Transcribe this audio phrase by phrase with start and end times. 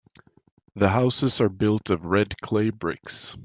[0.75, 3.37] The houses are built of red clay bricks.